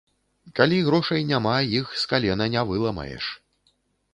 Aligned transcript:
Калі 0.59 0.79
грошай 0.87 1.21
няма, 1.31 1.53
іх 1.81 1.91
з 2.05 2.09
калена 2.15 2.45
не 2.57 2.61
выламаеш. 2.71 3.25